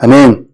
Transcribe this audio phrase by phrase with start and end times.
[0.00, 0.46] Амен.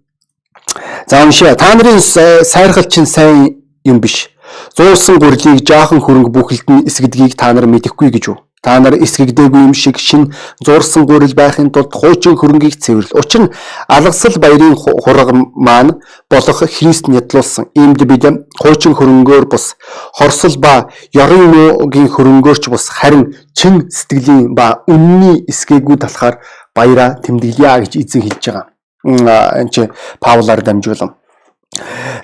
[1.07, 1.55] За уншаа.
[1.55, 4.31] Та нарын сайрхал чинь сайн юм биш.
[4.77, 8.39] Зуурсан гурлыг жаахан хөрөнгө бүхэлд нь эсгдгийг та нар мэдэхгүй гэж юу?
[8.63, 13.15] Та нар эсгэгдээгүй юм шиг шин зуурсан гурил байхын тулд хуучин хөрөнгийг цэвэрлэл.
[13.15, 13.53] Учир нь
[13.87, 17.71] алгасал баярын хураг маань болох Христ нядлуулсан.
[17.79, 18.27] Иймд бид
[18.59, 19.77] хуучин хөрөнгөөр бус
[20.19, 26.43] хорсол ба ёрын нуугийн хөрөнгөөрч бус харин чин сэтгэлийн ба үнний эсгээгүй талахаар
[26.75, 28.76] баяраа тэмдэглэе гэж эзэн хэлж байгаа.
[29.07, 29.89] Энд чи
[30.21, 31.15] Паулаар дамжуулан.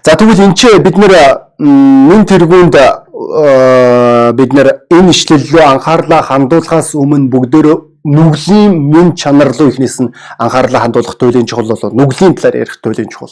[0.04, 1.14] За тэгвэл энэ чи бид нэр
[1.58, 2.74] нэн тэргуунд
[4.34, 10.10] бид нэр энэ ишлэл рүү анхаарлаа хандуулахаас өмнө бүгдөө нүглийн мөн чанар руу ихнээс нь
[10.38, 13.30] анхаарлаа хандуулах туйлын чухал бол нүглийн талаар ярих туйлын чухал.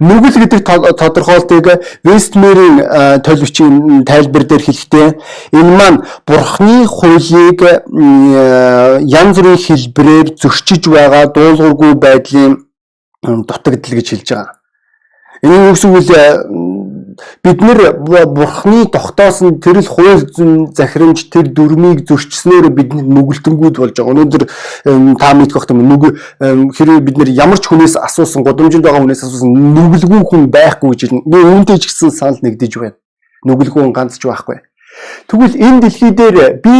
[0.00, 0.64] Нүгэл гэдэг
[0.96, 1.66] тодорхойлтыг
[2.04, 5.08] Вестмерийн тойл бичгийн тайлбар дээр хэлэхдээ
[5.52, 7.60] энэ маань бурхны хуулийг
[9.04, 12.67] янз бүрийн хэлбэрээр зөрчиж байгаа дуулуургүй байдлын
[13.22, 14.54] дутагдал гэж хэлж байгаа.
[15.42, 16.10] Энэ үгс үйл
[17.42, 17.98] бид нэр
[18.30, 20.22] бурхны тогтоосон тэрл хууль
[20.74, 24.14] захирамж тэр дүрмийг зөрчснөөр бидний нүгэлтэнгүүд болж байгаа.
[24.14, 24.44] Өнөөдөр
[25.18, 26.04] та мэдэх юм нүг
[26.74, 31.10] хэрвээ бид нэр ямар ч хүнээс асуусан годомжинд байгаа хүнээс асуусан нүгэлгүй хүн байхгүй гэж
[31.26, 32.98] би үүнтэй ч гэсэн санал нэгдэж байна.
[33.46, 34.62] Нүгэлгүй хүн ганц ч байхгүй.
[35.28, 36.76] Тэгвэл энэ дэлхий дээр би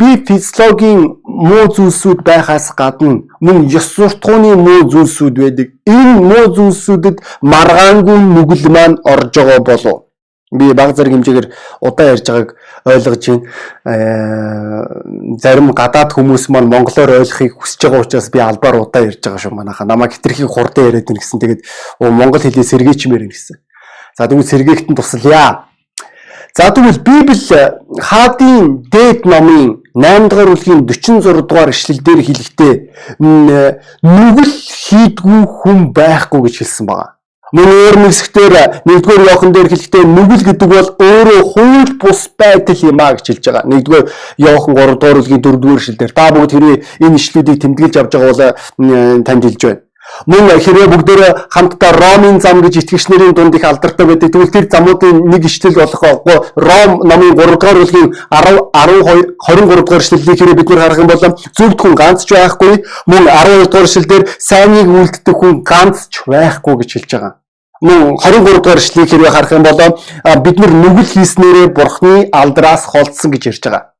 [0.00, 5.68] би физиологийн муу зүйлсүүд байхаас гадна мөн ёс суртахууны муу зүйлсүүд байдаг.
[5.86, 9.98] Энэ муу зүйлсүүдэд маргаангүй нүгэл маань орж байгаа болов
[10.52, 11.48] би баг зэрэг хэмжээгээр
[11.80, 12.50] удаа ярьж байгааг
[12.84, 13.44] ойлгож байна.
[13.88, 14.84] Э,
[15.40, 19.54] зарим гадаад хүмүүс маань монголоор ойлгохыг хүсэж байгаа учраас би албаар удаа ярьж байгаа шүү
[19.56, 19.84] манайха.
[19.84, 21.40] Намайг хитрхийн хурдан яриад байна гэсэн.
[21.40, 21.62] Тэгээд
[22.00, 23.56] монгол хэлээ сэргээчмээр гэсэн.
[24.18, 25.71] За тэгвэл сэргээгт нь туслая.
[26.56, 27.34] За тэгвэл Библи
[28.00, 32.74] хаадын дээд номын 8 дугаар бүлгийн 46 дугаар ишлэл дээр хэлэхдээ
[33.20, 37.16] нүгэл хийдгүү хүн байхгүй гэж хэлсэн байгаа.
[37.52, 43.00] Мөн өөр нэгсгээр 1-р Иохан дээр хэлэхдээ нүгэл гэдэг бол өөрөө хууль бус байдал юм
[43.00, 43.64] а гэж хэлж байгаа.
[43.68, 44.04] 1-р
[44.40, 48.32] Иохан 3 дугаар бүлгийн 4-р ишлэл дээр та бүгд хэрвээ энэ ишлүүдийг тэмдэглэж авч байгаа
[48.32, 49.80] бол танд хэлж байна.
[50.26, 54.30] Мөн хэрвээ бүгдөө хамтдаа Ромын зам гэж итгэгч нарын дунд их алдартай байдаг.
[54.32, 56.02] Тэгвэл тэр замуудын нэг ишлэл болох
[56.56, 61.08] Ром номын 3 дугаар бүлгийн 10 12 23 дугаар ишлэлийг хэрвээ бид нэр харах юм
[61.10, 61.22] бол
[61.58, 62.84] зөвхт хүн ганц ч байхгүй.
[63.06, 67.32] Мөн 12 дугаар ишлэлдэр сайныг үлддэг хүн ганц ч байхгүй гэж хэлж байгаа.
[67.82, 69.80] Мөн 23 дугаар ишлэлийг хэрвээ харах юм бол
[70.44, 73.91] бид нүгэл хийснээрээ бурхны алдраас холдсон гэж ярьж байгаа.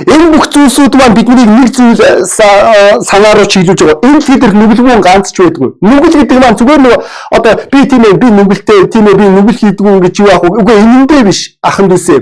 [0.00, 4.00] Энэ бүх зүйлсүүд маань бидний нэг зүйл э, э, санаа руу чиглүүлж байгаа.
[4.08, 5.76] Энэ лидер нүгэлгүй ганц ч байдгүй.
[5.84, 7.00] Нүгэл гэдэг маань зүгээр нөгөө
[7.36, 10.44] одоо би тийм ээ би нүгэлтэй тийм ээ би нүгэл хийдгүү гэж юу аах?
[10.48, 12.20] Үгүй энэндээ биш ахын дүүсээ.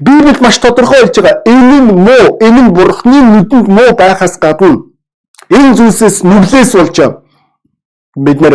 [0.00, 1.42] Библи маш тодорхой хэлж байгаа.
[1.50, 4.86] Энэ нь муу, энэ нь бурхны нүдэнд муу байхаас гадна
[5.50, 6.98] энэ зүйлсээс нүглээс болж
[8.16, 8.54] бид нэр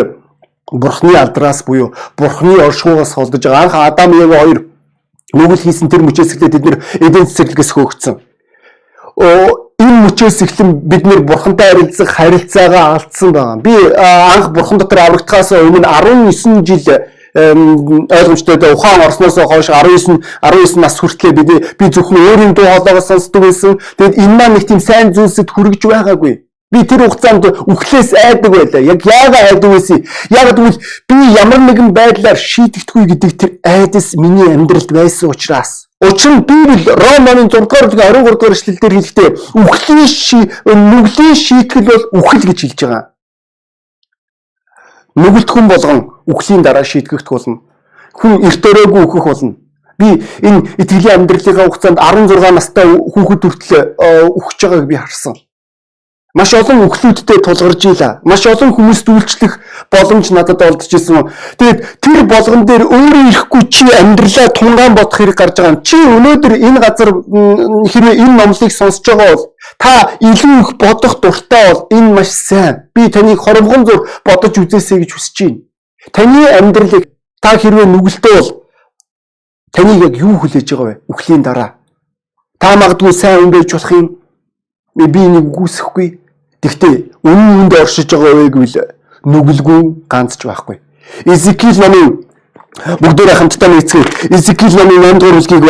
[0.72, 3.64] бурхны алдраас буюу бурхны оршихугаас холдож байгаа.
[3.64, 4.60] Анх Адам Ева хоёр
[5.34, 8.16] нүгэл хийсэн тэр мөчөөс эхлээд бид нэр эдийн цэцэрлэгээс хөөгцсөн.
[9.84, 13.58] Энэ мөчөөс эхлэн бид нэр бурхантай харилцах харилцаагаа алдсан байгаа.
[13.58, 16.86] Би анх бурхан дотор аврагдахаас өмнө 19 жил
[17.34, 23.02] ойлгомжтой дээ ухаан орсноос хойш 19 19 нас хүртлээр би би зөвхөн өөрийн дуу хоолойгоо
[23.02, 23.80] сонсдог байсан.
[23.98, 26.46] Тэгэд энэ маань нэг тийм сайн зүйлсэд хүрэж байгаагүй.
[26.74, 28.82] Би тэр хугацаанд үхлээс айдаг байлаа.
[28.82, 30.02] Яг яагаад айдаг байсан?
[30.34, 35.86] Яг тэгвэл би ямар нэгэн байдлаар шийдэгдэхгүй гэдэг тэр айдас миний амьдралд байсан учраас.
[36.02, 42.04] Учир нь Библи Ром номын 6 дугаар 23 дугаар эшлэлдэр хэлэхдээ үхлийн нүглийн шийтгэл бол
[42.18, 43.04] үхэл гэж хэлж байгаа.
[45.14, 47.62] Нүгэлт хүн болгон үхлийн дараа шийтгэх болно.
[48.18, 49.56] Хүн эрт өрөөгүй үхэх болно.
[50.02, 53.74] Би энэ итгэлийн амьдралынхаа хугацаанд 16 настай хүүхэд хүртэл
[54.42, 55.38] үхэж байгааг би харсан.
[56.34, 58.18] Маш олон өхлүүдтэй тулгарч ийла.
[58.26, 59.62] Маш олон хүмүүст үйлчлэх
[59.94, 61.30] боломж надад олдож исэн.
[61.62, 65.84] Тэгээд тэр болгон дээр өөрөө ирэхгүй чи амьдралаа тунгаан бодох хэрэг гарч байгаа юм.
[65.86, 67.10] Чи өнөөдөр энэ газар
[67.86, 69.46] хэрвээ энэ номлыг сонсож байгаа бол
[69.78, 69.94] та
[70.26, 72.90] илүү их бодох дуртай бол энэ маш сайн.
[72.98, 75.62] Би таныг хоромгон зур бодож үзээсэй гэж хүсэж байна.
[76.10, 77.14] Таны амьдралыг
[77.46, 78.50] та хэрвээ нүгэлтэй бол
[79.70, 81.00] таныг яг юу хүлээж байгаа вэ?
[81.14, 81.78] Үхлийн дараа.
[82.58, 84.08] Та магадгүй сайн хүн байж болох юм.
[84.98, 86.23] Би нэг үгүйсэхгүй
[86.64, 86.96] Гэхдээ
[87.28, 88.88] үнэн үнд оршиж байгаа вэ гэвэл
[89.28, 90.80] нүгэлгүй ганц ч байхгүй.
[91.28, 92.24] Эзекиэл намын
[93.04, 94.32] бүгдөө хамтдаа нэгцгээ.
[94.32, 95.64] Эзекиэл намын 8 дугаар бүлгийг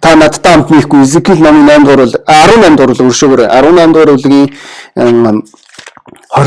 [0.00, 4.10] та надтай хамт нэхгүй Эзекиэл намын 8 дугаар бол 18 дугаар бүлэг өршөөгөр 18 дугаар
[4.16, 4.48] бүлгийн
[4.96, 5.44] 20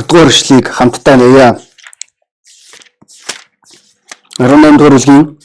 [0.10, 1.50] дугаар ишлийг хамтдаа нээе.
[4.42, 5.38] 18 дугаар бүлгийн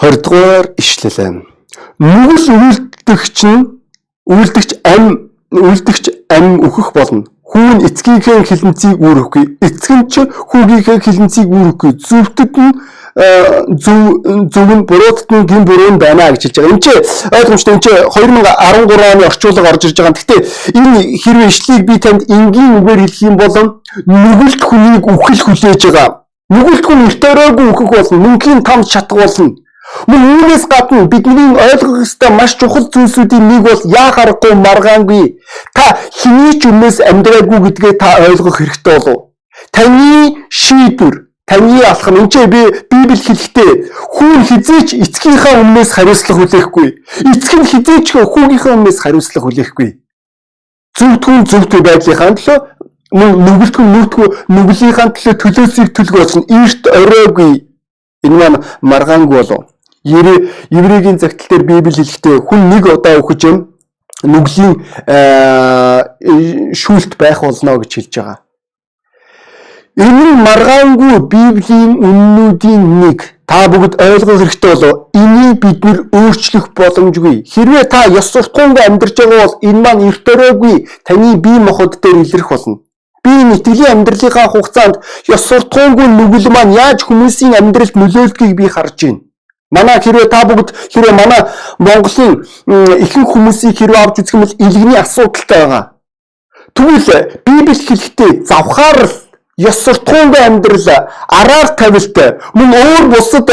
[0.00, 1.44] 20 дугаар ишлэл.
[2.00, 3.64] Нүгэл үйлдэгч нь
[4.24, 7.24] үйлдэгч ам үйлдэгч ам өөхөх болно.
[7.44, 9.44] Хүүн эцгийнхээ хилэнцгийг үүрэхгүй.
[9.60, 11.90] Эцэг нь ч хүүгийнхээ хилэнцгийг үүрэхгүй.
[12.00, 12.72] Зөвхөд нь
[13.76, 16.72] зөв зөв нь буруутд нь гин буруу байна гэж хэлж байгаа.
[16.72, 16.92] Энд чи
[17.28, 20.16] ойлгомжтой энэ чи 2013 оны орчуулга орж ирж байгаа.
[20.16, 20.40] Гэхдээ
[20.74, 26.24] энэ хэрвээ ишлийг би танд энгийн үгээр хэлэх юм бол нүгэлт хүнийг үхэл хүлээж байгаа.
[26.48, 28.16] Нүгэлт хүн өртөөрөөгүй үхэх болно.
[28.24, 29.63] Мөнхийн там шатг болно.
[30.08, 35.36] Мөн үүнээс гадна бидний ойлгох ёстой маш чухал зүйлсүүдийн нэг бол яа харахгүй маргаангүй.
[35.76, 39.36] Та хэний ч өмнөөс амьдраагүй гэдгээ та ойлгох хэрэгтэй болов.
[39.70, 43.70] Таны шийдвэр, таны алхам энэ ч би Библи хэлэхдээ
[44.16, 46.88] хүн хизээч эцгийнхээ өмнөөс хариуцлага хүлээхгүй.
[47.28, 49.88] Эцэг нь хизээч хүүгийнхээ өмнөөс хариуцлага хүлээхгүй.
[50.96, 52.58] Зөв түн зөвхөн байдлынхаа төлөө
[53.14, 57.52] нүгэлтгүй нүгтгүй нүглийнхаа төлөө төлөөсийг төлгөө болсон эрт оройгүй
[58.26, 59.73] энэ маань маргаангүй болов
[60.04, 63.56] еврейгийн загтал дээр Библи хэлэхдээ хүн нэг удаа өгч юм
[64.22, 64.74] нүглийн
[66.74, 68.38] шүүлт байх болно гэж хэлж байгаа.
[69.96, 73.18] Энэ нь маргаангүй Библийн үннүүдийн нэг.
[73.46, 75.08] Та бүгд ойлгох хэрэгтэй болов.
[75.14, 77.44] Энийг бид нэр өөрчлөх боломжгүй.
[77.46, 82.24] Хэрвээ та ёс суртахуунгүй амьдарч байгаа бол энэ маань эрт өрөөгүй таны бие махбод дээр
[82.24, 82.80] илэрх болно.
[83.22, 84.98] Би нэтгэлийн амьдралынхаа хугацаанд
[85.28, 89.23] ёс суртахуунгүй нүгэл маань яаж хүмүүсийн амьдралд нөлөөлдгийг би харж байна.
[89.74, 91.42] Манай хэрвээ та бүгд хэрвээ манай
[91.82, 92.46] Монголын
[93.04, 95.84] ихэнх хүмүүсийг хэрвээ авч үзэх юм бол илгэний асуудалтай байгаа.
[96.74, 98.98] Тэгвэл Библи хэлэхдээ завхаар
[99.58, 100.88] ёс суртахуунгүй амьдрал
[101.28, 102.16] араар тавилт
[102.54, 103.48] мөн өөр бусад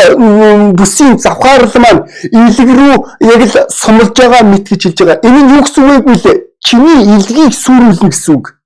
[0.78, 2.96] бүсийн завхаарл маань илэг рүү
[3.34, 5.22] яг л сумлж байгаа мэт гэж хэлж байгаа.
[5.28, 6.34] Энэ нь юу гэсэн үг вэ?
[6.66, 8.61] Чиний илгийг сүрүүлнэ гэсэн үг.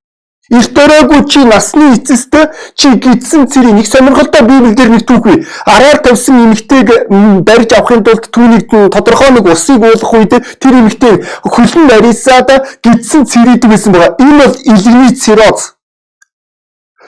[0.54, 2.36] Эрт өрөөгүй чи насны эцэст
[2.78, 5.42] чи гидсэн цэрийн нэг сонирхолтой библ дээр нэг түүх бий.
[5.66, 7.10] Араар тавьсан эмэгтэйг
[7.42, 13.74] барьж авахын тулд түүнийг тодорхой нэг усыг уулгах үед тэр эмэгтэй хөлн нарийсаад гидсэн цэрийдэг
[13.74, 14.22] байсан байгаа.
[14.22, 15.74] Энэ бол илэгний цироз.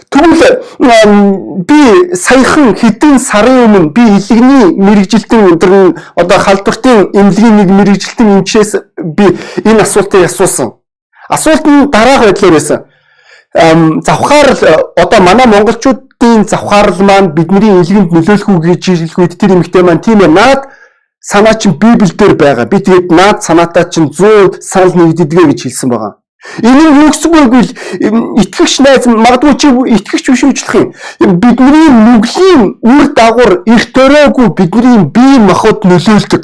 [0.10, 0.42] Тэгвэл
[1.62, 8.42] би саяхан хэдэн сарын өмнө би илэгний мэрэгжилтэн өдөр нь одоо халдвартын эмнэлгийн нэг мэрэгжилтэн
[8.42, 10.74] эмчээс би энэ асуултыг асуусан.
[11.30, 12.88] Асуулт нь дараах байдлаар байсан
[13.54, 14.64] завхаар л
[14.96, 20.02] одоо манай монголчуудын завхаарл маань бидний илгэнд нөлөөлөх үү гэж хэлэх үед тэр эмэгтэй маань
[20.04, 20.62] тийм ээ наад
[21.20, 22.66] санаа чинь библиэлд байгаа.
[22.66, 26.14] Би тэгээд наад санаатаа чинь 100 санал нэгдэдгээ гэж хэлсэн байгаа.
[26.62, 27.62] Энэ нь юу гэсэн үг вэ?
[28.42, 30.94] Итгэгч найз магадгүй чи итгэгч биш үучлах юм.
[31.42, 36.44] Бидний нүглийн үр дагавар эрт өрөөгүй бидний бие махбод нөлөөлдөг.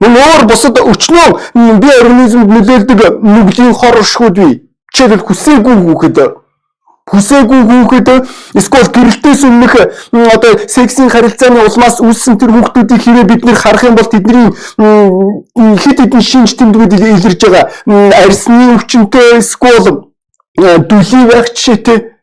[0.00, 4.63] Мөн өөр бусад өчнөө бие организмд нөлөөлдөг нүглийн хор уршгууд бий.
[4.94, 6.16] Жишээлбэл хүсээгүй хүүхэд
[7.10, 8.08] хүсээгүй хүүхэд
[8.54, 9.74] эсвэл гэрэлтээс өмнөх
[10.34, 14.48] одоо сексийн харилцааны улмаас үүссэн тэр хүүхдүүдийг хэрэг бид нэр харах юм бол тэдний
[15.82, 17.64] хэд хэдэн шинж тэмдгүүд илэрж байгаа
[18.22, 20.08] арсны өвчнөд эсвэл
[20.88, 22.14] дүлий байх жишээтэй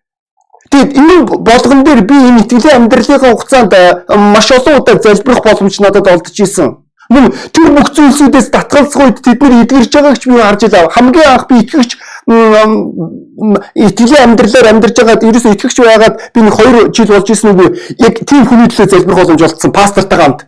[0.71, 3.75] Тэгэд энэ болгон дээр би энэ итгэлийн амьдралынхаа хугацаанд
[4.07, 6.79] маш олон удаа залбирах боломж надад олдож исэн.
[7.11, 10.87] Мөн тэр бүх зүйлсүүдээс татгалзах үед тэд нар эдгэрж байгааг ч би харж илаа.
[10.95, 17.09] Хамгийн анх би итгэгч итгэлийн амьдралаар амьдарч байгаад ерөөсөө итгэгч байгаад би нэг 2 жил
[17.09, 20.45] болж исэн үгүй яг тийм хүний төлөө залбирх боломж олдсон пастортойгоо хамт.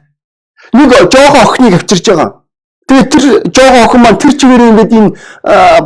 [0.73, 2.43] Нэг жоохон охиныг авчирж байгаа.
[2.87, 5.09] Тэгээд тэр жоохон охин маань тэр чигээрээ ингээд энэ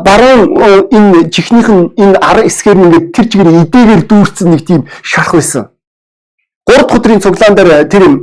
[0.04, 0.44] баруун
[0.92, 5.72] энэ чихнийх нь энэ ар эсгээр ингээд тэр чигээр эдээгээр дүүрсэн нэг тийм шарх байсан.
[6.68, 8.16] 3 дахь өдрийн цуглаан дээр тэр юм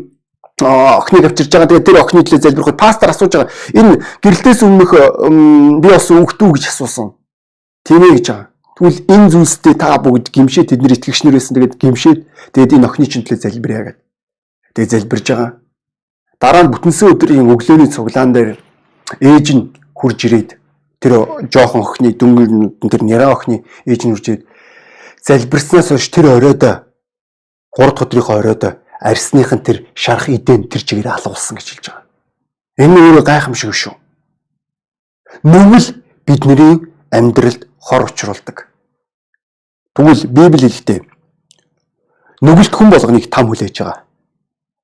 [0.60, 1.68] охиныг авчирж байгаа.
[1.72, 3.50] Тэгээд тэр охины төлөө залбирхад пастор асууж байгаа.
[3.72, 4.90] Энэ гэрэлтээс өмнөх
[5.80, 7.16] би бас өгтүү гэж асуусан.
[7.84, 8.48] Тийм ээ гэж байгаа.
[8.74, 11.54] Тэгвэл энэ зүйлстэй та бүгд гимшээ тэдний итгэгчнэр байсан.
[11.54, 12.20] Тэгээд гимшээд
[12.56, 14.02] тэгээд энэ охины чинь төлөө залбирая гэдэг.
[14.74, 15.50] Тэгээд залбирж байгаа.
[16.40, 18.50] Дараа нь бүтэнсэн өдрийн өглөөний цуглаан дээр
[19.20, 19.62] ээж нь
[19.94, 20.50] хурж ирээд
[20.98, 21.12] тэр
[21.52, 24.44] жоохон охины дөнгөр тэр няраа охины ээж нь хурж ирээд
[25.22, 26.88] залбирснаас хойш тэр оройдоо
[27.76, 32.04] 3 дахь өдрийнхөө оройдоо арсных нь тэр шарах идэн тэр чигээр алгуулсан гэж хэлж байгаа.
[32.80, 33.94] Энэ өөрөө гайхамшиг шүү.
[35.44, 35.86] Нүгэл
[36.26, 38.66] бидний амьдралд хор учруулдаг.
[39.94, 41.00] Тэгвэл Библи хэлэхдээ
[42.42, 44.02] нүгэлт хүн болгоныг там хүлээж байгаа.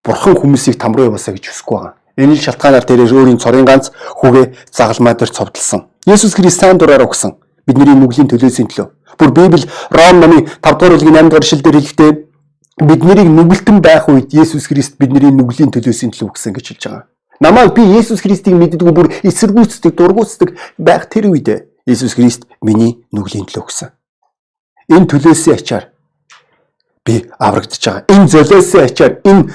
[0.06, 1.94] Бурхан хүмүүсийг там руу яваасаа гэж хүсэхгүй байгаа.
[2.14, 3.90] Энэ шалтгаанаар тэрээр өөрийн цорын ганц
[4.22, 5.90] хүүгээ загалмай дээр цовдлсон.
[6.06, 7.34] Есүс Христ сайн дураар өгсөн.
[7.66, 8.88] Бидний нүглийн төлөөсийн төлөө.
[9.18, 12.12] Бүр Библи Ром номын 5 дугаар бүлгийн 8 дугаар шил дээр хэлэхдээ
[12.86, 17.04] бид нарыг нүгэлтэн байх үед Есүс Христ бидний нүглийн төлөөсийн төлөө өгсөн гэж хэлж байгаа.
[17.40, 23.46] Намайг би Есүс Христийг мэддэггүй бүр эсэргүүцдэг, дургуутдаг байх тэр үед Есүс Христ миний нүглийн
[23.48, 23.90] төлөө өгсөн.
[24.90, 25.90] Энэ төлөөсийн ачаар
[27.06, 28.04] би аврагдаж байгаа.
[28.08, 29.48] Энэ золиосын ачаар энэ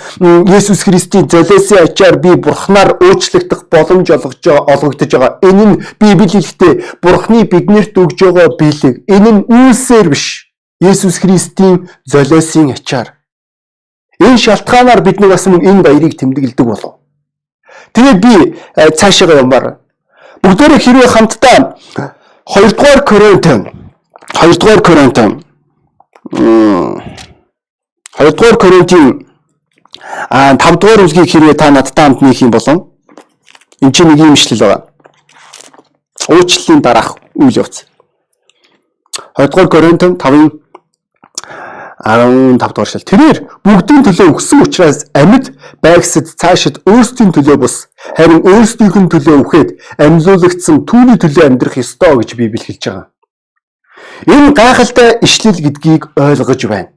[0.57, 5.39] Есүс Христийн золиосын ачаар би Бурхнаар уучлагдах боломж олгож олгогдож байгаа.
[5.43, 9.03] Энэ нь Библи хэлэхдээ Бурхны биднэрт өгж байгаа биелэг.
[9.07, 10.51] Энэ нь үйлсээр биш.
[10.81, 13.13] Есүс Христийн золиосын ачаар.
[14.19, 16.99] Энэ шалтгаанаар бид нэг бас энэ баярыг тэмдэглэдэг болов.
[17.93, 18.57] Тэгээд би
[18.97, 19.79] цаашаа явмаар.
[20.43, 25.17] Бүгдээрээ хэрвээ хамтдаа 2 дугаар Коринт 2 дугаар Коринт
[28.17, 29.27] 2 дугаар Коринтын
[30.29, 32.67] а 5 дугаар бүлгийг хэрвээ та надтай хамт нээх юм бол
[33.81, 34.81] энэ чинь нэг юм ишлэл байгаа.
[36.29, 37.85] Уучлалын дараах үйл явц.
[39.37, 40.51] 2 дугаар Коринт 5-ын
[42.03, 43.07] 15 дугаар шил.
[43.07, 47.87] Тэрээр бүгдийн төлөө өгсөн учраас амьд байгсад цаашид өөрсдийн төлөө бус
[48.17, 49.69] харин өөрсдийнх нь төлөө өгөхөд
[50.03, 53.07] амьлуулагдсан түүний төлөө амьдрах ёстой гэж Библи хэлж байгаа.
[54.27, 56.91] Энэ гайхалтай ишлэл гэдгийг ойлгож байна.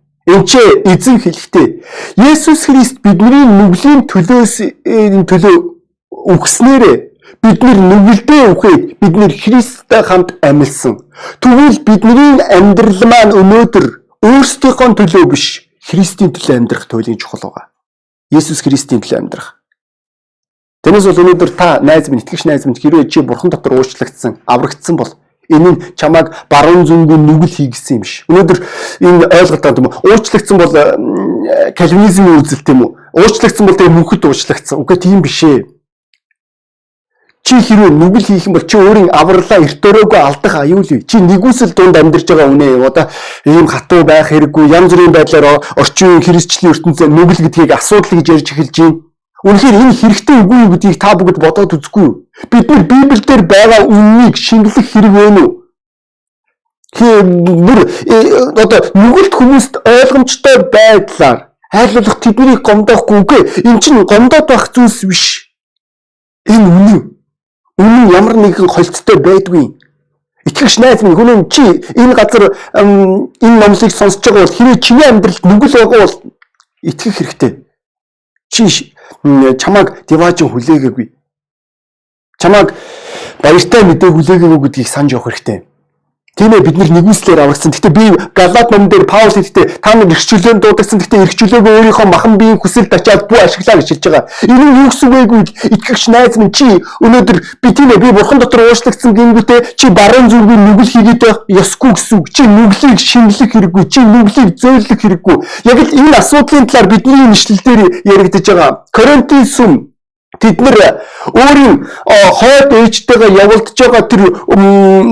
[0.44, 1.66] Ч эзэн хэлэхдээ
[2.18, 4.54] Есүс Христ бидний нүглийн төлөөс
[5.30, 5.56] төлөө
[6.34, 6.96] өгснээрээ
[7.42, 11.00] бид нар нүгэлдээ үхээд бид нар Христтэй хамт амьлсан.
[11.40, 13.86] Тэгвэл бидний амьдрал маань өнөөдөр
[14.24, 15.44] өөрсдийнхөө төлөө биш
[15.88, 17.70] Христийн төлөө амьдрах туйлын чухал байгаа.
[18.34, 19.62] Есүс Христийн төлөө амьдрах.
[20.82, 24.96] Тэрнээс бол өнөөдөр та найз минь итгэгч найз минь хэрвээ чи бурхан дотор уучлагдсан, аврагдсан
[24.98, 25.14] бол
[25.48, 28.28] Энэ нь чамайг баруун зүнгүй нүгэл хийгсэн юм биш.
[28.28, 28.58] Өнөөдөр
[29.00, 30.04] энэ ойлголт байгаа юм уу?
[30.04, 30.72] Уучлагдсан бол
[31.72, 32.90] кальвинизмын үзэлт юм уу?
[33.16, 34.76] Уучлагдсан бол тэгээ мөнхөд уучлагдсан.
[34.76, 35.64] Үгүй тийм биш ээ.
[37.44, 41.02] Чи хэрвээ нүгэл хийх юм бол чи өөрийн авралаа эрт өрөөгөө алдах аюул юу?
[41.06, 42.84] Чи нэгүсэл дунд амьдарч байгаа үнэ.
[42.84, 43.08] Одоо
[43.46, 48.48] ийм хатуу байх хэрэггүй янз бүрийн байдлаар орчин христчлийн ертөнцийн нүгэл гэдгийг асуудал гэж ярьж
[48.52, 49.00] эхэлж байна.
[49.48, 52.26] Үнэхээр энэ хэрэгтэй үгүй юу гэдгийг та бүгд бодоод үзгүй юу?
[52.50, 55.52] Бид нар Библиэлд байгаа үннийг шингэлэх хэрэг байна уу?
[56.92, 57.22] Тэр
[58.58, 63.40] одоо нүгэлт хүмүүст ойлгомжтой байдлаар хайлуулах тэднийг гомдоохгүй үгүй.
[63.64, 65.47] Эн чинь гомдоод байх зүйлс биш.
[67.78, 68.10] Үнэн.
[68.10, 69.78] Ямар нэгэн холцтой байдгүй.
[70.48, 71.62] Итгэгч найз минь хүн чи
[71.94, 76.16] энэ газар энэ номлыг сонсож байгаа бол хэрэг чиний амьдралд нүгэл байгаа бол
[76.82, 77.52] итгэх хэрэгтэй.
[78.48, 78.92] Чи
[79.60, 81.12] чамааг диваажин хүлээгээгүй.
[82.40, 82.74] Чамааг
[83.42, 85.67] баяртай мэдээ хүлээгээгүй гэдгийг санаж явах хэрэгтэй.
[86.38, 87.74] Тийм ээ бид нар нэгүслэр аварсан.
[87.74, 91.02] Гэтэ би Галат номон дээр Паул хэлэхдээ та нар эрхчлөөнд дуудагдсан.
[91.02, 94.24] Гэтэ эрхчлөөгөө өөрийнхөө махан биеийн хүсэлд ачаад бүү ашиглаа гэж хэлж байгаа.
[94.46, 96.68] Энэ нь юу гэсэн вэ гэвэл итгэгч найз минь чи
[97.02, 101.22] өнөөдөр би тийм ээ би бурхан дотор уучлагдсан гингүүтээ чи баруун зүргийн нүгэл хийгээд
[101.58, 102.22] ёсгүй гэсэн.
[102.30, 103.84] Чи нүглийг шинэлэх хэрэггүй.
[103.90, 105.36] Чи нүглийг зөөлөх хэрэггүй.
[105.66, 108.86] Яг л энэ асуудлын талаар бидний нэшлэлээр яригдж байгаа.
[108.94, 109.90] Коринтын сүм
[110.36, 110.76] Тэд нэр
[111.32, 111.88] өөрийн
[112.36, 114.22] хойд ээжтэйгээ явуулдаж байгаа тэр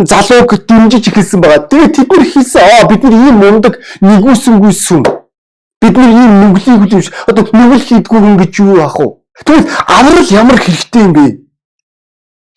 [0.05, 1.65] залууг дэмжиж эхэлсэн байгаа.
[1.73, 5.03] Тэгээд тэд нар хэлсэн аа бид нар ийм мундаг нэгүсэнгүй сүм.
[5.81, 9.07] Бид нар ийм нүглийг хүлээж одоо нүгэл хийдгүү хүн гэж юу ах вэ?
[9.41, 11.46] Тэгвэл аврал ямар хэрэгтэй юм бэ?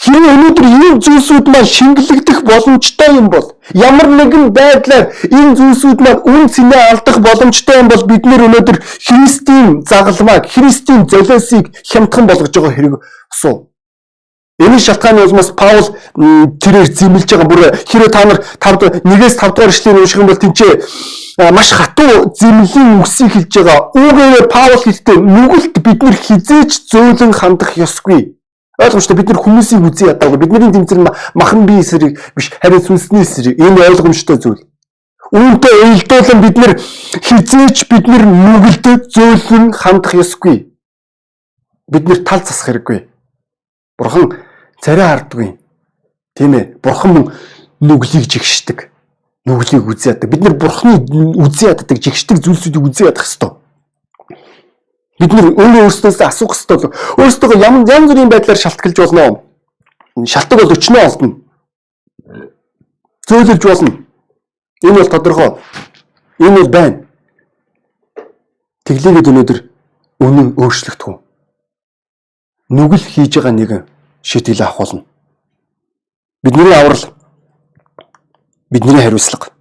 [0.09, 6.23] Хэрвээ өнөөдөр ийм зүйлсүүд маань шингэлэгдэх боломжтой юм бол ямар нэгэн байдлаар энэ зүйлсүүд маань
[6.25, 12.49] үн цэнэ алдах боломжтой юм бол бид нэр өнөөдөр Христийн загалмайг, Христийн золиосыг хямдхан болгож
[12.49, 12.93] байгаа хэрэг
[13.29, 13.69] суу.
[14.57, 15.93] Энэ шалтгааны улмаас Паул
[16.57, 20.41] тэрээр зэмлж байгаа бүр хэрвээ та нар 5 1-ээс 5 дугаар эшлэгийг унших юм бол
[20.41, 20.73] тэнцээ
[21.53, 23.93] маш хатуу зэмлийн үгсийг хэлж байгаа.
[23.93, 28.38] Үүгээр Паул хэлдэг нүгэлт бид нар хизээч зөөлөн хандах ёсгүй
[28.79, 30.39] Ойлгомжтой бид нар хүмүүсийг үзий ядаагүй.
[30.39, 31.03] Бидний тэмцэл
[31.35, 33.59] махан бие эсрэг биш харин сүнсний эсрэг.
[33.59, 34.63] Энэ ойлгомжтой зүйл.
[35.35, 40.71] Үүнтэй уялдуулан бид нар хизээч бид нар нүгэлтэд зөөлөн хандах ёсгүй.
[41.91, 43.09] Бид нар тал засах хэрэггүй.
[43.99, 44.33] Бурхан
[44.81, 45.59] царай хардгүй.
[46.33, 46.79] Тийм ээ.
[46.81, 47.35] Бурхан
[47.83, 48.89] нүглийг жигшдэг.
[49.45, 50.29] Нүглийг үзий яддаг.
[50.29, 51.03] Бид нар бурханы
[51.35, 53.59] үзий яддаг, жигшдэг зүйлсүүдийг үзий ядах ёстой.
[55.19, 59.43] Бид өөрөө өөрсдөөсөө асуух хэрэгтэй өөрсдөө ямар янз бүрийн байдлаар шалтгалж болно.
[60.25, 61.29] Шалтгаан бол өчнөө олдно.
[63.27, 63.91] Зөөлөж болно.
[64.81, 65.49] Энэ бол тодорхой.
[66.39, 67.05] Энэ бол байна.
[68.87, 69.59] Тэглээгээд өнөөдөр
[70.23, 71.19] үнэн өөрчлөгдөх.
[72.69, 73.83] Нүгэл хийж байгаа нэгэн
[74.23, 75.05] шийтгэл авах болно.
[76.43, 77.13] Бидний аврал
[78.69, 79.51] бидний хариуцлага.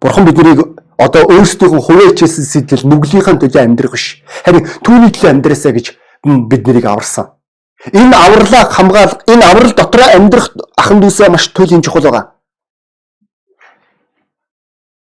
[0.00, 4.22] Бурхан биднийг одоо өөрсдийнхөө хичээсэн сэтэл нүглийнхэн төлөө амьдрах биш.
[4.44, 5.86] Харин түүний төлөө амьдраасаа гэж
[6.24, 7.36] бид нарыг аварсан.
[7.92, 12.36] Энэ авралаа хамгаалах, энэ аврал дотроо амьдрах ахын дүүсээ маш туйлын чухал байгаа.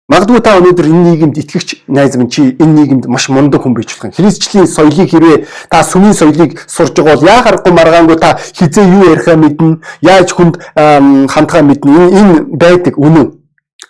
[0.06, 3.90] Магадгүй та өнөөдөр энэ нийгэмд итгэгч найз минь чи энэ нийгэмд маш мундаг хүн байж
[3.90, 4.14] болох юм.
[4.14, 9.10] Христчлийн соёлыг хэрвээ та сүмийн соёлыг сурж байгаа бол яа харахгүй маргаангүй та хизээ юу
[9.10, 11.90] ярихаа мэднэ, яаж хүнд хандхаа мэднэ.
[12.22, 13.35] Энэ байдаг үнэн.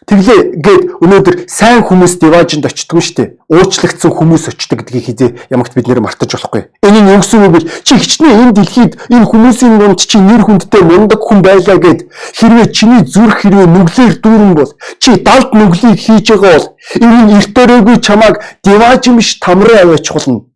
[0.06, 3.28] Тэглээ гээд өнөөдөр сайн хүмүүс диважинд очтгүй шүү дээ.
[3.50, 6.70] Уучлагдсан хүмүүс очдог гэдгийг хизээ ямагт бид нэр мартаж болохгүй.
[6.86, 7.60] Энийг юу гэсэн үг вэ?
[7.82, 12.06] Чи хичнээн энэ дэлхийд энэ хүмүүсийн дунд чи нэр хүндтэй мундаг хүн байлаа гэд
[12.38, 14.70] хэрвээ чиний зүрх хэрвээ нүглээр дүүрэн бол
[15.02, 16.68] чи далд нүглийг хийж байгаа бол
[17.02, 20.46] энэ эртөрөөгүй чамааг диважин биш тамраа аваач болно.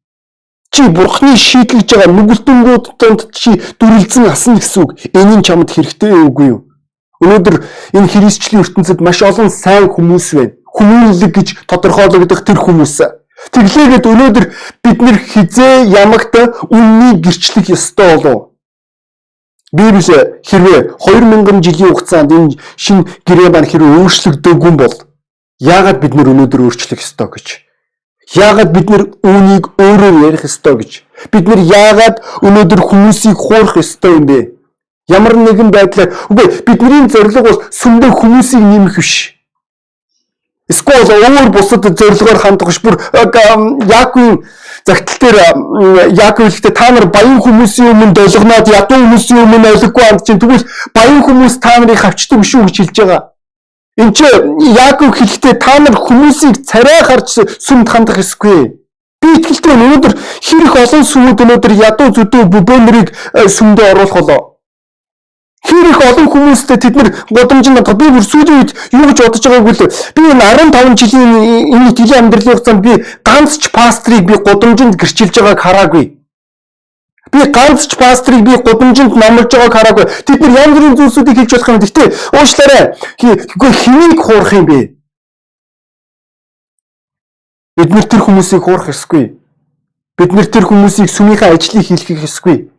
[0.70, 4.94] Чи бурхны шийдлэж байгаа нүгэлтэнгүүд донд чи дүрлэлзэн асан гэсэн үг.
[5.10, 6.69] Энэ нь чамд хэрэгтэй үгүй юу?
[7.20, 7.56] Өнөөдөр
[7.92, 10.56] энэ христчлийн ертөнцид маш олон сайн хүмүүс байна.
[10.64, 12.96] Хүмүүнлэг гэж тодорхойлогдох тэр хүмүүс.
[13.52, 14.44] Тэглээгээд өнөөдөр
[14.84, 16.32] бид нэр хизээ ямагт
[16.72, 18.50] үнний гэрчлэх ёстой болов.
[19.72, 20.00] Библи
[20.42, 24.96] хэрвээ 2000 жилийн хугацаанд энэ шин гэрээ маань хэрвээ өөрчлөгдөөгүй бол
[25.60, 27.46] яагаад бид нөр өнөөдөр өөрчлөх ёстой гэж?
[28.34, 30.90] Яагаад бид нэр үүнийг өөрөөр ярих ёстой гэж?
[31.30, 34.59] Бид нэр яагаад өнөөдөр хүмүүсийг хуурах ёстой юм бэ?
[35.10, 39.34] Ямар нэгэн байдлаар үгүй бидний зорилго бол сүмдээ хүмүүсийг нэмэх биш.
[40.70, 42.78] Эсвэл өөр бусад зорилгоор хандах биш.
[42.78, 44.46] Бүр Яаковын
[44.86, 45.36] загтал дээр
[46.14, 50.64] Яаков хэлэхдээ та нар баян хүмүүсийн өмнө долгоноод ядуу хүмүүсийн өмнө ойлгохгүй анд чинь тэгвэл
[50.94, 53.20] баян хүмүүс та нарыг хавчдаг биш үү гэж хэлж байгаа.
[53.98, 58.78] Энд чи Яаков хэлэхдээ та нар хүмүүсийг царай харж сүмд хандах ёсгүй.
[59.20, 64.49] Би итгэлтэй өнөөдөр хэрэг олон сүмүүд өнөөдөр ядуу зүдөө бүбэнэрийг сүмдээ оруулах болоо.
[65.60, 69.44] Хэр их олон хүмүүстэй тэд нар годомжинд надад би бүр сүүлийн үед юу гэж бодож
[69.44, 69.82] байгааг үл
[70.16, 71.32] би энэ 15 жилийн
[71.76, 76.16] энэ итгэлийн амьдралын хугацаанд би ганц ч пастрийг би годомжинд гэрчилж байгааг хараагүй.
[77.28, 80.04] Би ганц ч пастрийг би годомжинд номлож байгааг хараагүй.
[80.24, 81.78] Тэд нар янз бүрийн зүйлсүүдийг хэлж болох юм.
[81.84, 82.08] Гэхдээ
[82.40, 82.84] уушлаарай.
[83.20, 84.80] Гэхдээ хэнийг хуурах юм бэ?
[87.76, 89.36] Бид нэр тэр хүмүүсийг хуурах ёсгүй.
[90.16, 92.72] Бид нэр тэр хүмүүсийг сүмийнхээ ажлыг хийлгэх ёсгүй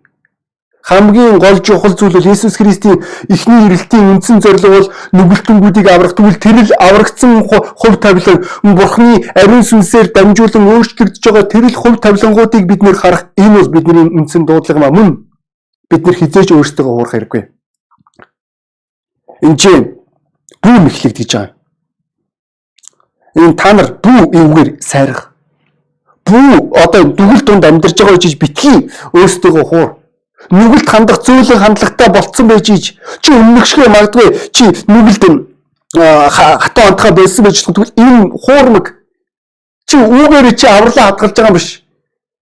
[0.84, 6.16] хамгийн гол чухал зүйл бол Иесус Христийн эхний ирэлтийн үндсэн зорилго бол нүгэлтэнгүүдийг аврах.
[6.18, 12.02] Тэгвэл тэр л аврагдсан хувь тавилан Бурхны ариун сүнсээр дамжуулан өөрчлөгдөж байгаа тэр л хувь
[12.02, 13.30] тавилангуудыг бид нэр харах.
[13.38, 15.30] Энэ бол бидний үндсэн дуудлага мөн
[15.90, 17.44] бид нэр хизээж өөрсдөө хуурах хэрэггүй.
[19.46, 20.02] Энд чинь
[20.66, 21.54] бүү мэхлэгдэж байгаа.
[23.38, 25.30] Энэ та нар бүү эвгээр сайрах.
[26.26, 30.01] Бүү одоо дүгэл дунд амьдарч байгаа гэж битгий өөрсдөө хуур
[30.52, 32.86] нүгэлт хандах зөөлөн хандлагатай болцсон байж ич
[33.22, 35.24] чи өмнөгшгөө магадгүй чи нүгэлт
[35.96, 38.86] хатаа онтхоо байсан байж тэгвэл энэ хуурмаг.
[39.88, 41.84] Чи үүгээр чи авралаа хадгалж байгаа юм биш.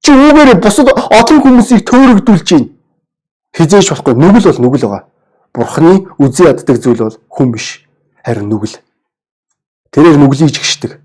[0.03, 2.69] Чи үүгээр бусад олон хүмүүсийг төөрөгдүүлж байна
[3.57, 5.03] хизээж болохгүй нүгэл бол нүгэл байгаа.
[5.53, 7.85] Бурхны үзий яддаг зүйл бол хүн биш.
[8.25, 8.77] Харин нүгэл.
[9.91, 11.01] Тэрээр нүглийг жигшдэг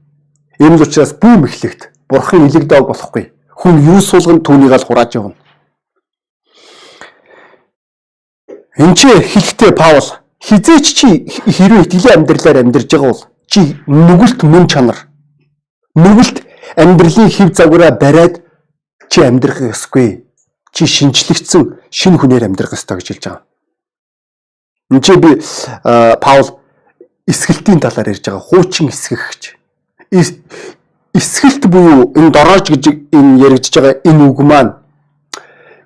[0.60, 3.32] ийм л учраас бүү мэхлэгт бурхын илэгдэл болохгүй.
[3.56, 5.34] Хүн юу суулган түүнийг ал хурааж явна
[8.76, 10.08] Энд чи хэлэхдээ Паул
[10.42, 14.98] хизээч чи хэрвээ итгэлийн амьдралаар амьдарж байгаа бол чи нүгэлт мөн чанар
[15.94, 16.42] нүгэлт
[16.76, 18.42] амьдралын хэв загвараа бариад
[19.08, 20.26] чи амьдрах ёсгүй.
[20.74, 23.42] Чи шинчлэгдсэн шинэ хүнээр амьдрах ёстой гэж хэлж байгаа.
[24.90, 25.30] Энд чи би
[26.18, 26.58] Паул
[27.30, 28.42] эсгэлтийн талаар ярьж байгаа.
[28.42, 29.42] Хуучин эсгэх гэж.
[31.14, 34.83] Эсгэлт буюу энэ дороож гэж энэ яригдж байгаа энэ үг маань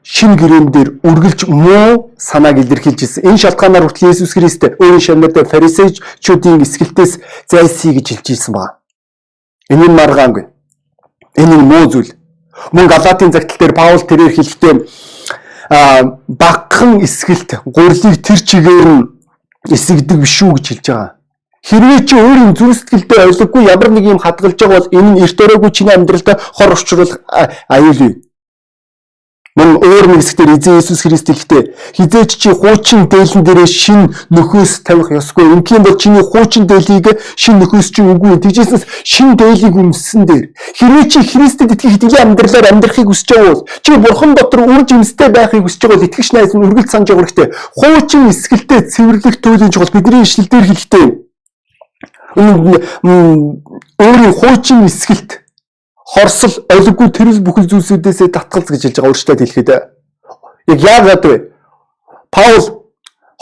[0.09, 3.29] шин гэрээн дээр үргэлж муу санааг илэрхийлж ирсэн.
[3.29, 7.13] Энэ шалтгаанаар хүртэл Есүс Христ өөрийн шамнартай фарисеучуудын эсгэлтээс
[7.45, 8.81] зайлсхий гэж хэлж ирсэн байна.
[9.69, 10.45] Энэ нь маргаангүй.
[11.37, 12.17] Энэ нь муу зүйл.
[12.73, 14.75] Мөн Галатийн загтал дээр Паул тэрээр хэлэхдээ
[15.69, 15.79] а
[16.25, 19.09] багхан эсгэлт гурлыг тэр чигээр нь
[19.69, 21.13] эсэгдэг биш үү гэж хэлж байгаа.
[21.69, 25.37] Хэрвээ чи өөрийн зүрх сэтгэлдээ ойлгохгүй ямар нэг юм хадгалж байгаа бол энэ нь эрт
[25.37, 27.21] өрөөгүй чиний амьдралд хор учруулах
[27.69, 28.15] аюул юу?
[29.59, 31.63] Мөн өөр нэг хэсгээр эзэн Иесус Христ хэлэхдээ
[31.99, 35.51] хизээч чи хуучин дээлэн дээрээ шин нөхөөс тавих ёсгүй.
[35.51, 38.39] Ингийн бол чиний хуучин дээлийг шин нөхөөс чинь үгүй.
[38.39, 43.67] Тэгжээсээс шин дээлийг өмссөн дээр хэрвээ чи Христэд итгэх итгэлийн амьдралаар амьдрахыг хүсэж байгаа бол
[43.83, 47.27] чи Бурхан дотор үр жимстэй байхыг хүсэж байгаа бол итгэгч найз нь үргэлж санаж явах
[47.27, 47.51] хэрэгтэй.
[47.75, 51.07] Хуучин эсгэлтэй цэвэрлэх туйлын чухал бидний ишлэл дээр хэлэхдээ
[53.99, 55.48] өөрийн хуучин эсгэлт
[56.09, 59.69] хорсол олиггүй тэрэл бүхэл зүйлсүүдээсээ татгалз гэж хэлж байгаа өөртөө хэлэхэд
[60.73, 61.37] яг яагаад вэ?
[62.33, 62.65] Паул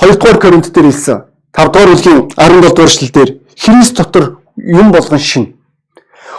[0.03, 1.19] 2 дугаар Коринт дээр хэлсэн
[1.55, 5.55] 5 дугаар бүлгийн 17 дугаар эшлэл дээр Христ дотор юм болгон шин.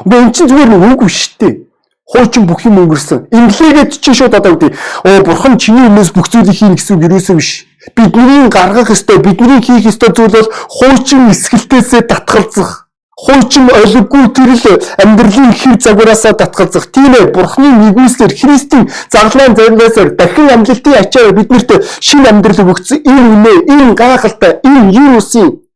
[0.05, 1.63] Үгүй эн чинь зүгээр нэг үг биш дээ.
[2.07, 3.27] Хуучин бүх юм өнгөрсөн.
[3.31, 4.71] Инглигээд чи шууд одоо үгүй.
[5.03, 7.65] Оо бурхан чиний өмнөөс бүх зүйлийг хийнэ гэсэн үг юусэн биш.
[7.95, 12.86] Бидний гаргах ёстой, бидний хийх ёстой зүйл бол хуучин эсгэлтээсээ татгалзах
[13.17, 14.65] хуучин олиггүй тэрл
[15.03, 21.71] амьдралын хэв загвараасаа татгалзах тийм ээ бурхны нэгүслэр Христийн заглаан заримнасаар дахин амлалтын ачаар биднэрт
[21.99, 25.67] шинэ амьдрал өгсөн энэ үнэ энэ гайхалтай энэ юу үсэн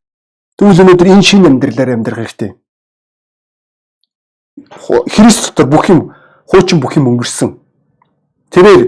[0.62, 2.54] Тэгвэл өнөөдөр энэ шинэ амьдралаар амьдрах хэрэгтэй.
[5.10, 6.14] Христ дотор бүх юм
[6.46, 7.56] хуучин бүх юм өнгөрсөн.
[8.52, 8.82] Тэрээр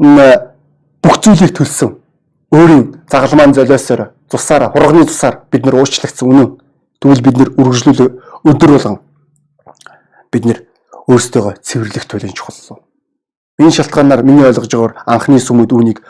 [0.00, 2.00] бүх зүйлийг төлсөн.
[2.50, 6.50] Өөрийн загалмаан золиосоор цусаар хурганы цусаар бид нар уучлагдсан үнэн.
[7.04, 8.16] Тэгвэл бид нар үргэлжлүүл
[8.48, 8.96] өдөр болгон
[10.32, 10.58] бид нар
[11.04, 12.80] өөрсдөө цэвэрлэх туйлын чухал.
[13.60, 16.00] Энэ шалтгаанаар миний ойлгож байгаагаар анхны сүмүүд үүнийг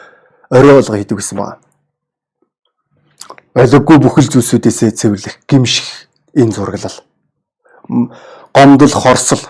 [0.54, 1.58] орой болго хийдэг гэсэн байна.
[3.58, 7.02] Ойлгохгүй бүхэл зүйлсүүдээсээ цэвэрлэх, гимших энэ зураглал.
[8.54, 9.42] Гомдол, хорсол,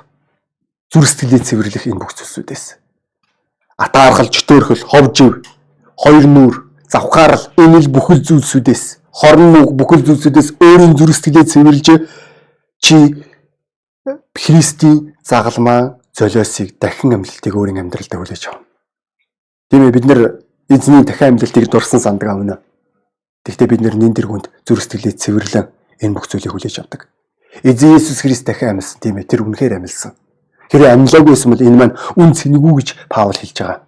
[0.89, 2.81] зүрх сэтгэлийн цэвэрлэх энэ бүх зүйлсүүдээс.
[3.77, 5.45] Атаархал, чөтөөрхөл, ховжив,
[5.93, 11.87] хоёр нүур, завхаарл энэ л бүхэл зүйлсүүдээс, хорн бүхэл зүйлсүүдээс өөрийн зүрх сэтгэлээ цэвэрлж
[12.83, 12.97] чи
[14.35, 18.67] Христийн загалмаа золиосыг дахин амьдлтыг өөрийн амьдралдаа хүлээж авна.
[19.71, 20.21] Тийм ээ бид нар
[20.69, 22.59] эзний дахин амьдлтыг дурсан сандаг авна.
[23.47, 25.67] Гэхдээ бид нар нэн тэргүнд зүрх сэтгэлээ цэвэрлэн
[26.03, 27.07] энэ бүх зүйлийг хүлээж авдаг.
[27.63, 30.19] Эзэн Иесус Христ дахин амьсан тийм ээ тэр үнэхээр амьсан.
[30.75, 33.81] Хэрэг амьлаагүйсэн бол энэ маань үн цэнэгүү гэж Паул хэлж байгаа.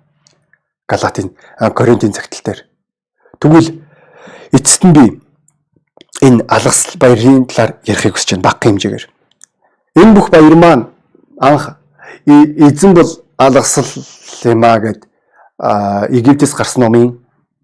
[0.86, 1.34] Галатын
[1.74, 2.60] Коринтын цагтл дээр.
[3.42, 3.85] Тэгвэл
[4.52, 5.20] эцэст нь би
[6.22, 9.04] энэ алгасл баярын талаар ярихыг хүсэж байна баг хэмжээгээр.
[9.96, 10.84] Энэ бүх баяр маань
[11.40, 11.76] анх
[12.26, 14.02] эзэн бол алгасл
[14.44, 15.06] юм а гэд
[16.12, 17.18] Египтээс гарсан номын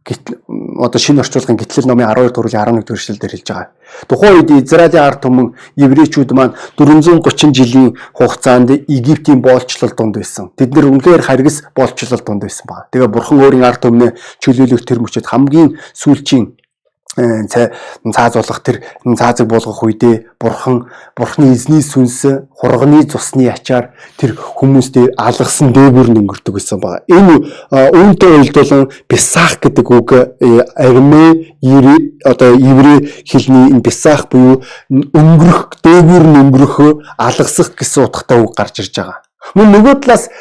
[0.05, 3.71] одоо шинэ орчуулгын гитлэл номын 12 дугаар 11 дугаар эшлэл дээр хэлж байгаа.
[4.09, 10.51] Тухайн үед Израилийн ард түмэн еврейчүүд маань 430 жилийн хугацаанд Египтийн боолчлол донд байсан.
[10.57, 12.89] Тэд нэр үнэхээр харгас боолчлол донд байсан байна.
[12.91, 14.11] Тэгээ бурхан өөрийн ард түмнээ
[14.43, 16.57] чөлөөлөх тэр мөчөд хамгийн сүүлчийн
[17.13, 25.21] Цааз болох тэр цаазыг буулгах үедээ бурхан бурхны эзний сүнс хурганы цусны ачаар тэр хүмүүстээ
[25.21, 27.05] алгасан дээгүүр нь өнгөрдөг гэсэн байна.
[27.13, 30.09] Энэ үүнтэй уялдуулан бисах гэдэг үг
[30.41, 31.53] э, армэ
[32.25, 36.77] одоо еврей хэлний энэ бисах буюу өнгөрөх дээгүүр нь өнгөрөх
[37.21, 39.21] алгасах гэсэн утгатай үг гарч ирж байгаа.
[39.53, 40.33] Мөн нөгөө талаас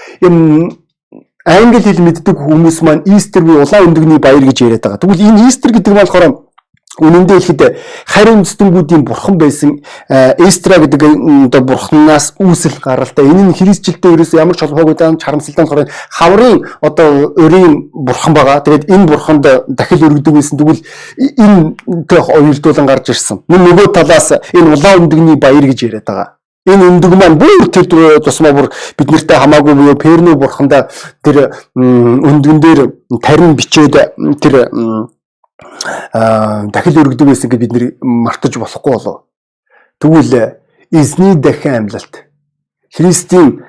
[1.45, 5.01] англи хэл мэддэг хүмүүс маань Истер буюу улаан өндөгний баяр гэж яриад байгаа.
[5.01, 6.50] Тэгвэл энэ Истер гэдэг нь болохоор
[6.99, 7.61] Үнэн дээр ихэд
[8.03, 9.79] харин үндэстнгүүдийн бурхан байсан
[10.11, 13.31] Эстра гэдэг одоо бурханаас үүсэл гаралтай.
[13.31, 18.59] Энэ нь христчилтэй ерөөсөө ямар ч холбоогүй дан харамсалтай болохоор хаврын одоо өрийн бурхан байгаа.
[18.59, 20.59] Тэгээд энэ бурханд дахил өргөдөг байсан.
[20.59, 20.83] Тэгвэл
[21.39, 21.57] энэ
[22.11, 23.39] төх уялдуулан гарч ирсэн.
[23.47, 26.35] Мөн нөгөө талаас энэ улаан өндөгний баяр гэж яриад байгаа.
[26.67, 27.87] Энэ өндөг маань бүр тэр
[28.21, 28.67] тусмаа бүр
[28.99, 30.91] бид нартай хамаагүй буюу Пернү бурхандаа
[31.23, 32.79] тэр өндгөн дээр
[33.23, 33.95] тарин бичээд
[34.43, 34.69] тэр
[36.13, 39.23] дахил өргөдөг байсан гэж бид нэр мартаж болохгүй болов.
[39.99, 42.25] Тэгвэл эзний дахин амьлалт
[42.91, 43.63] Христийн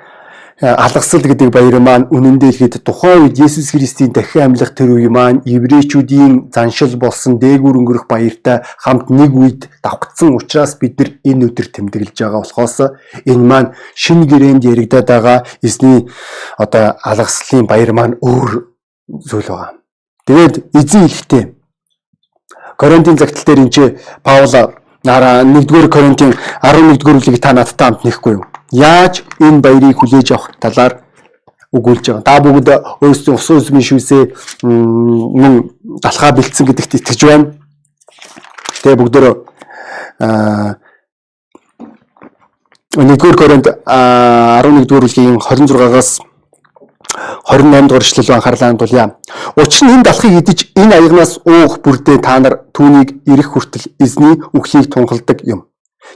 [0.63, 5.43] алгасал гэдэг баяр маань үнэндээ ихэд тухайн үед Есүс Христийн дахин амьлах тэр үе маань
[5.43, 11.67] еврейчүүдийн заншил болсон дээгүүр өнгөрөх баяртай хамт нэг үед давхцсан учраас бид нар энэ өдөр
[11.67, 12.79] тэмдэглэж байгаа болохоос
[13.27, 16.07] энэ маань шинэ гэрээнд яригадаад байгаа эзний
[16.59, 18.51] одоо алгаслын баяр маань өөр
[19.09, 19.83] зүйл байгаа.
[20.31, 21.43] Тэгээд эзэн ихтэй
[22.83, 23.85] Коринтын загтал дээр энэ чи
[24.27, 24.51] Паул
[25.07, 26.35] 1-р Коринтын
[26.67, 28.45] 11-р бүлгийг та надтай хамт нэхгүй юу?
[28.75, 30.99] Яаж энэ баярыг хүлээж авах талаар
[31.71, 32.27] өгүүлж байгаа.
[32.27, 32.69] Та бүгд
[32.99, 34.23] өөрсдийн ус үзмийн шүүсээ
[34.67, 35.71] мөн
[36.03, 37.55] далхаа бэлдсэн гэдэгт итгэж байна.
[38.83, 39.31] Тэгээ бүгдөө
[40.19, 40.75] аа
[42.99, 46.19] 1-р Коринт 11-р бүлгийн 26-аас
[47.45, 49.17] 28 дугаар эшлэл анхаарлаа хандуулъя.
[49.57, 54.41] Учир нь энэ далхыг идэж энэ аягнаас уух бүрдээ та нар түүнийг ирэх хүртэл эзний
[54.57, 55.69] үхлийг тунхалдаг юм.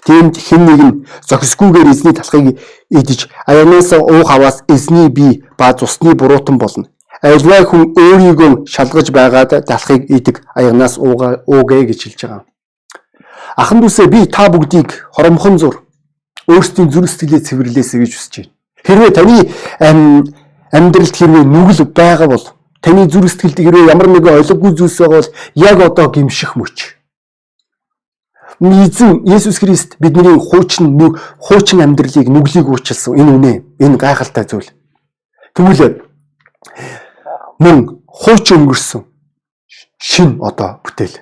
[0.07, 0.93] Тиймд хэн нэгэн
[1.29, 2.59] зохисгүйгээр эзний талхыг
[2.91, 6.89] идэж аягнаас уух аваас эзний бие ба цусны буруутан болно.
[7.23, 12.45] Альваа хүн өөрийгөө шалгаж байгаад талхыг идэг аягнаас уугээ гэж хэлж байгаа.
[13.57, 15.87] Ахан дүүсээ би та бүгдийг хоромхон зур
[16.49, 18.53] өөрсдийн зүрх сэтгэлээ цэвэрлээсэй гэж хүсэж байна.
[18.85, 19.37] Хэрвээ таны
[20.73, 22.45] амьдралд хэрвээ нүгэл байгаа бол
[22.83, 26.97] таны зүрх сэтгэлд хэрвээ ямар нэгэн ойлгогүй зүйлс байгаа бол яг одоо гимших мөч.
[28.61, 30.97] Эзэн Есүс Христ бидний хуучин
[31.39, 33.53] хуучин амьдралыг нүглийг уучлсан энэ үнэ
[33.85, 34.71] энэ гайхалтай зүйл.
[35.53, 36.01] Тэгвэл
[37.61, 39.05] мөн хуучин өнгөрсөн
[40.01, 41.21] шин одоо бүтээл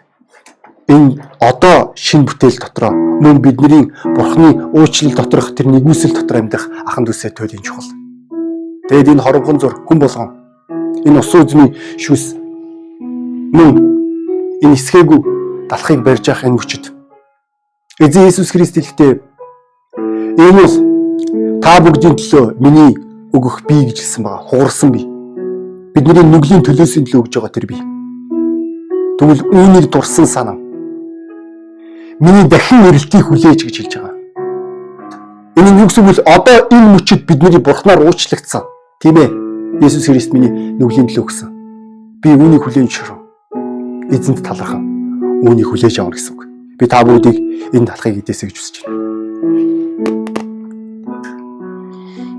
[0.87, 7.05] энэ одоо шин бүтээл дотроо мөн бидний бурхны уучлал доторх тэр нэгүсэл дотор амьдрах ахан
[7.05, 8.04] дүүсээ туйлын чухал.
[8.89, 10.31] Тэгээд энэ хоронгон зур хүн болгон
[11.05, 12.37] энэ ус үзмийн шүс
[13.57, 13.73] мөн
[14.63, 15.21] энэ эсхээгүй
[15.71, 16.85] далахыг барьж явах энэ мөчөд
[18.01, 19.13] Эзэн Иесус Христ хэлэхдээ
[20.43, 20.75] энэ бол
[21.63, 22.99] та бүгдийн төлөө миний
[23.31, 24.43] өгөх бие гэж хэлсэн байгаа.
[24.51, 25.07] Хугарсан бие.
[25.95, 27.83] Бидний нүглийн төлөөсөө төлөө өгж байгаа тэр бие.
[29.19, 30.59] Тэгвэл үүнийг дурсан санаа.
[32.19, 34.15] миний дахин ирэлтийг хүлээж гэж хэлж байгаа.
[35.55, 36.23] Энэ нь юу гэсэн вэ?
[36.27, 38.74] Одоо энэ мөчөд бидний бурхнаар уучлагдсан.
[39.05, 39.29] Тийм ээ.
[39.85, 40.49] Есүс Христ миний
[40.81, 41.51] нүглийн төлөө өгсөн.
[42.25, 43.21] Би үүнийг хүлээн зөвшөөрөв.
[44.17, 44.81] Эзэнт талархан
[45.45, 46.49] үүнийг хүлээж авах гэсэн үг.
[46.81, 47.37] Би та бүгдийг
[47.77, 48.97] энэ талхыг эдээсэй гэж хүсэж байна.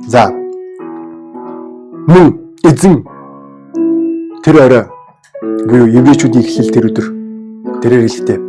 [0.10, 0.34] За.
[2.10, 2.34] Мөн
[2.66, 3.06] эзэн
[4.42, 4.90] тэр орой
[5.70, 7.08] буюу еврейчүүдийн эхлэл тэр өдөр
[7.86, 8.40] тэрээр хэлэхдээ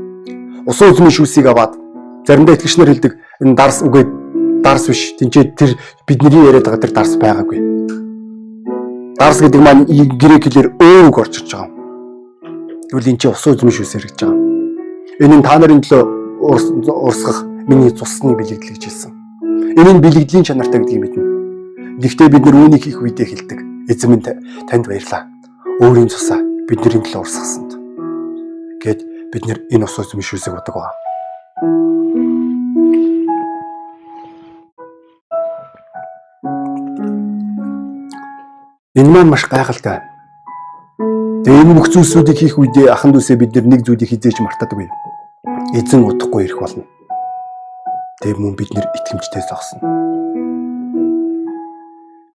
[0.65, 1.77] усан үзмийн шүүсийг аваад
[2.25, 3.13] заримдаа итгэгчнэр хэлдэг
[3.45, 4.09] энэ дарс үгээд
[4.65, 5.13] дарс биш.
[5.21, 5.77] Тинчээ тэр
[6.09, 8.06] бидний яриад байгаа тэр дарс байгаагүй.
[9.17, 9.89] Дарс гэдэг маань
[10.21, 11.73] грек хэлээр өөр үг орж ирж байгаа.
[12.93, 14.41] Тэгвэл энэ чинь ус үзмэн шүүсээр гэж байгаа.
[15.25, 16.05] Энэ нь та нарын төлөө
[16.45, 19.13] урсгах миний цусны бэлэгдэл гэж хэлсэн.
[19.81, 21.23] Энэ нь бэлэгдлийн чанартай гэдгийг мэднэ.
[22.05, 23.59] Гэхдээ бид нар үүнийг хийх үедээ хэлдэг.
[23.89, 24.25] Эзэн минь
[24.69, 25.25] танд баярлаа.
[25.81, 26.37] Өөрийн цусаа
[26.69, 27.73] бидний төлөө урсгасанд.
[28.85, 29.01] Гэт
[29.33, 30.93] бид нэр энэ ус үзмэн шүүсийг удаг байна.
[38.97, 40.01] Энэ маань маш гайхалтай.
[41.45, 44.89] Тэгээ энэ бүх зүйлсүүдийг хийх үедээ ахан дүүсээ бид нэг зүйлийг хизээж мартадаггүй.
[45.77, 46.89] Эзэн удахгүй ирэх болно.
[48.25, 49.85] Тэгээ мөн бид нэр итгэмжтэй зогсно.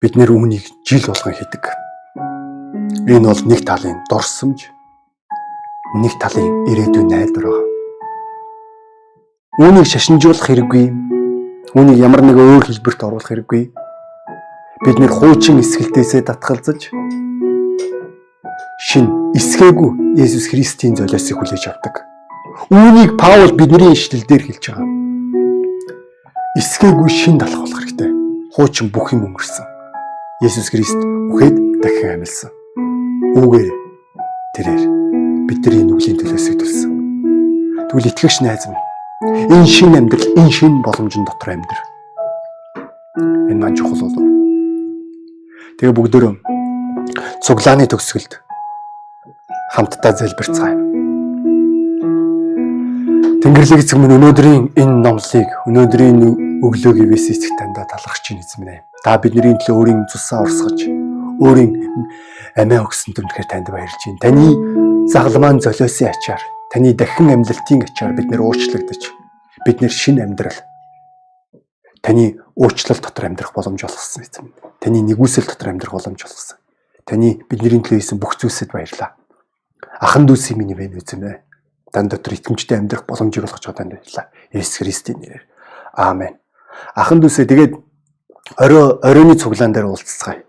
[0.04, 1.64] Бид нэр үүнийг жил болгон хийдэг.
[3.08, 4.68] Энэ бол нэг талын дурсамж,
[5.96, 7.72] нэг талын ирээдүйн найдвар байна.
[9.64, 10.92] Үүнийг шашинжуулах хэрэггүй.
[11.72, 13.72] Үүнийг ямар нэг өөр хэлбэрт оруулах хэрэггүй
[14.80, 16.88] бид нэр хуучин эсгэлтээсээ татгалзаж
[18.80, 19.04] шин
[19.36, 22.08] эсгээгүй Есүс Христийн золиосыг хүлээж авдаг.
[22.72, 24.88] Үүнийг Паул бидний ишлэл дээр хэлж байгаа.
[26.56, 28.10] Эсгээгүй шин талах болох хэрэгтэй.
[28.56, 29.68] Хуучин бүх юм өнгөрсөн.
[30.40, 32.48] Есүс Христ үхэд дахин амьлсан.
[33.36, 33.70] Үүгээр
[34.56, 34.82] тэрээр
[35.44, 36.92] бидний нүглийн төлөөсөө төлсөн.
[37.92, 38.88] Тэгвэл итгэгч найз минь
[39.52, 41.84] энэ шин амьдрал, энэ шин боломжийн дотор амьдрал.
[43.52, 44.29] Энэ маань чухал болов
[45.80, 46.32] Тэгээ бүгдөө
[47.40, 48.36] цуглааны төгсгөлд
[49.72, 50.76] хамтдаа залбирцгаая.
[53.40, 56.20] Тэнгэрлэг эцэг минь өнөөдрийн энэ номлыг өнөөдрийн
[56.60, 58.84] өглөөг ивэс эцэг тандаа талархаж чинь эзэм нэ.
[59.00, 60.84] Та бидний төлөө өөрийн цусаа урсгаж
[61.40, 61.72] өөрийн
[62.60, 64.20] амиа өгсөн түнхээр танд баярлж байна.
[64.20, 69.16] Таны загалмаан золиосын ачаар таны дахин амьлалтын ачаар бид нэр уучлагдаж
[69.64, 70.60] бид нэр шин амьдрал
[72.00, 74.52] таны уучлал дотор амьдрах боломж олгосон эзэм.
[74.80, 76.58] Таны нэгүсэл дотор амьдрах боломж олгосон.
[77.04, 79.16] Таны бидний төлөө хийсэн бүх зүйлсэд баярлалаа.
[80.00, 81.42] Ахан дүүсийн миний вэ үзэмэ.
[81.92, 84.26] Дан дотор итгэмжтэй амьдрах боломжийг олгож байгаа танд баярлалаа.
[84.52, 85.44] Есүс Христийн нэрээр.
[85.92, 86.38] Аамен.
[86.94, 87.72] Ахан дүүсээ тэгээд
[88.56, 90.44] орой оройны цуглаан дээр уулзцгаая.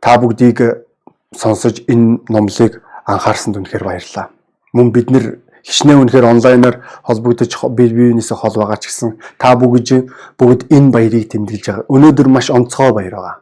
[0.00, 0.86] Та бүгдийг
[1.34, 4.30] сонсож энэ номлыг анхаарсанд үнэхээр баярлалаа.
[4.72, 10.06] Мөн бид нэр хичнээн үнэхээр онлайнаар холбогдож бие биенээсээ хол байгаа ч гэсэн та бүгд
[10.38, 11.90] бүгд энэ баярыг тэмдэглэж байгаа.
[11.90, 13.36] Өнөөдөр маш онцгой баяр байгаа.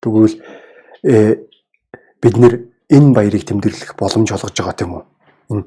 [0.00, 0.40] Тэгвэл
[1.04, 1.36] э,
[2.24, 2.54] бид нэр
[2.88, 5.04] энэ баярыг тэмдэглэх боломж олгож байгаа тийм үү?
[5.52, 5.64] Энэ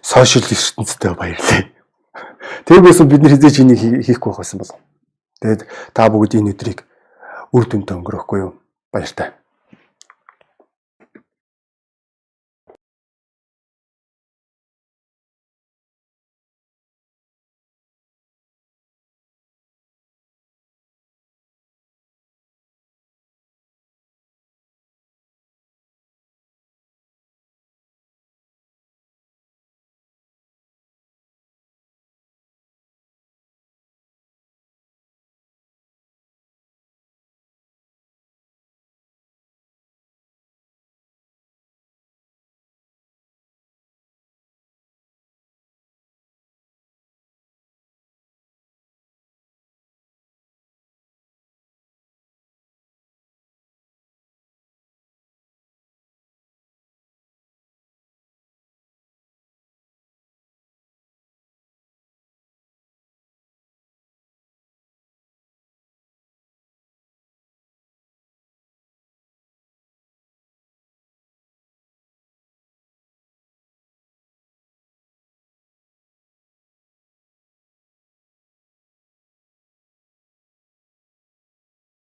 [0.00, 1.62] сошиал ертөнцтэй баярлалаа.
[2.64, 4.72] Тэгээс бид нар хизээч энийг хийхгүй байх байсан бол.
[5.44, 6.88] Тэгээд та бүгд энэ өдрийг
[7.52, 8.56] үр дүнтэй өнгөрөхгүй юу?
[8.88, 9.36] Баяртай.